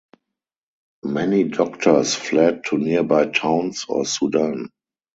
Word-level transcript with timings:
Many 1.05 1.43
doctors 1.43 2.15
fled 2.15 2.63
to 2.69 2.77
nearby 2.79 3.27
towns 3.27 3.85
or 3.87 4.03
Sudan. 4.03 4.71